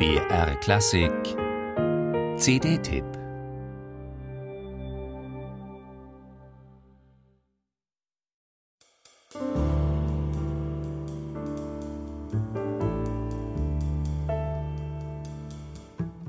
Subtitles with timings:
[0.00, 1.12] BR Klassik
[2.38, 3.04] CD-Tipp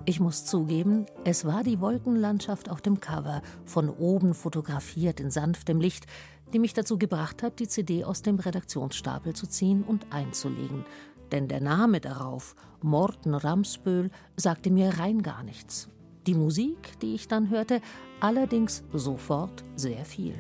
[0.04, 5.80] Ich muss zugeben, es war die Wolkenlandschaft auf dem Cover, von oben fotografiert in sanftem
[5.80, 6.08] Licht,
[6.52, 10.84] die mich dazu gebracht hat, die CD aus dem Redaktionsstapel zu ziehen und einzulegen.
[11.32, 15.88] Denn der Name darauf, Morten Ramsböhl, sagte mir rein gar nichts.
[16.28, 17.82] Die Musik, die ich dann hörte,
[18.20, 20.36] allerdings sofort sehr viel.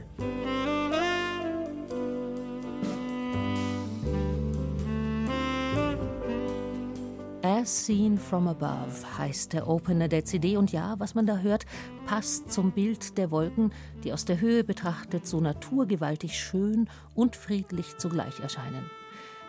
[7.43, 11.65] As Seen from Above heißt der Opener der CD und ja, was man da hört,
[12.05, 17.97] passt zum Bild der Wolken, die aus der Höhe betrachtet so naturgewaltig schön und friedlich
[17.97, 19.00] zugleich erscheinen.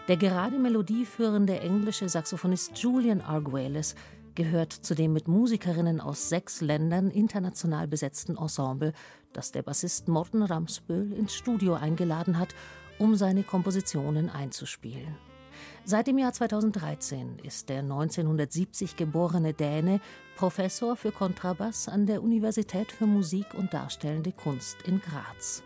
[0.09, 3.95] Der gerade Melodie führende englische Saxophonist Julian Arguelles
[4.35, 8.95] gehört zu dem mit Musikerinnen aus sechs Ländern international besetzten Ensemble,
[9.33, 12.53] das der Bassist Morten Ramsböhl ins Studio eingeladen hat,
[12.99, 15.15] um seine Kompositionen einzuspielen.
[15.85, 20.01] Seit dem Jahr 2013 ist der 1970 geborene Däne
[20.35, 25.63] Professor für Kontrabass an der Universität für Musik und Darstellende Kunst in Graz.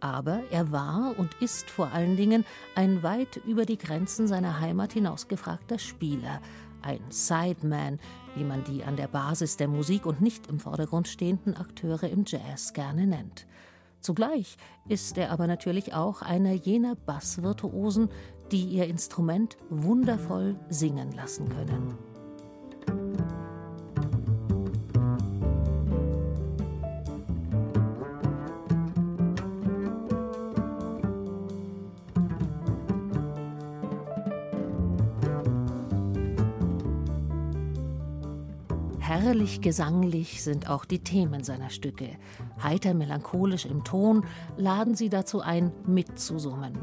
[0.00, 4.92] Aber er war und ist vor allen Dingen ein weit über die Grenzen seiner Heimat
[4.92, 6.40] hinausgefragter Spieler,
[6.82, 7.98] ein Sideman,
[8.34, 12.24] wie man die an der Basis der Musik und nicht im Vordergrund stehenden Akteure im
[12.26, 13.46] Jazz gerne nennt.
[14.00, 14.56] Zugleich
[14.88, 18.08] ist er aber natürlich auch einer jener Bassvirtuosen,
[18.52, 22.17] die ihr Instrument wundervoll singen lassen können.
[39.08, 42.10] Herrlich gesanglich sind auch die Themen seiner Stücke.
[42.62, 44.26] Heiter melancholisch im Ton
[44.58, 46.74] laden sie dazu ein, mitzusummen.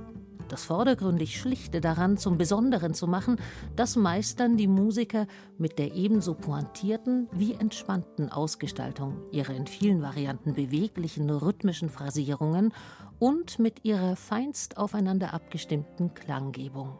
[0.47, 3.37] Das vordergründig Schlichte daran zum Besonderen zu machen,
[3.75, 5.27] das meistern die Musiker
[5.59, 12.73] mit der ebenso pointierten wie entspannten Ausgestaltung ihrer in vielen Varianten beweglichen rhythmischen Phrasierungen
[13.19, 16.97] und mit ihrer feinst aufeinander abgestimmten Klanggebung.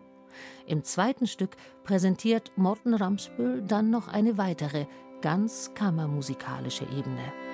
[0.68, 4.86] Im zweiten Stück präsentiert Morten Ramsböhl dann noch eine weitere,
[5.22, 7.45] ganz kammermusikalische Ebene.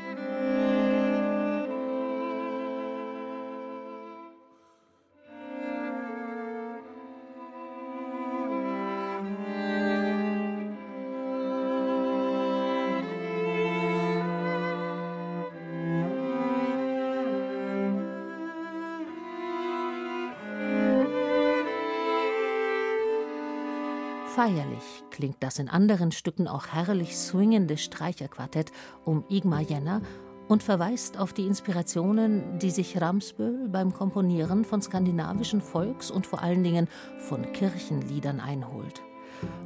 [24.35, 28.71] Feierlich klingt das in anderen Stücken auch herrlich swingende Streicherquartett
[29.03, 30.01] um Igmar Jenner
[30.47, 36.41] und verweist auf die Inspirationen, die sich Ramsböhl beim Komponieren von skandinavischen Volks- und vor
[36.41, 36.87] allen Dingen
[37.19, 39.01] von Kirchenliedern einholt.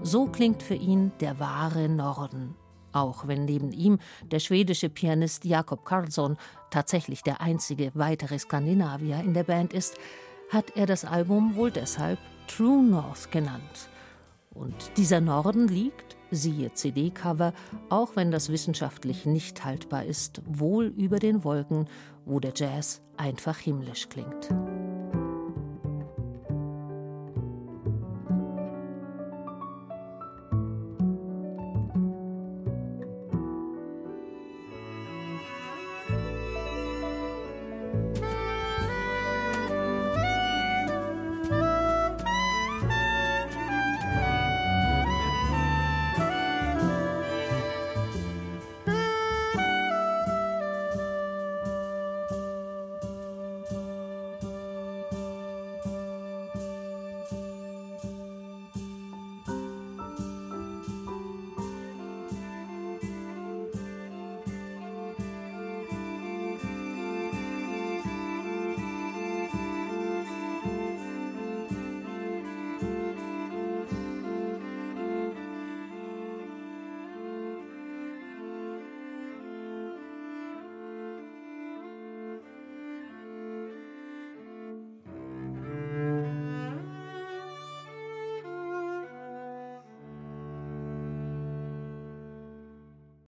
[0.01, 2.55] So klingt für ihn der wahre Norden,
[2.91, 3.99] auch wenn neben ihm
[4.31, 6.37] der schwedische Pianist Jakob Karlsson
[6.71, 9.99] tatsächlich der einzige weitere Skandinavier in der Band ist,
[10.49, 13.89] hat er das Album wohl deshalb True North genannt.
[14.55, 17.53] Und dieser Norden liegt, siehe CD-Cover,
[17.89, 21.88] auch wenn das wissenschaftlich nicht haltbar ist, wohl über den Wolken,
[22.25, 24.49] wo der Jazz einfach himmlisch klingt.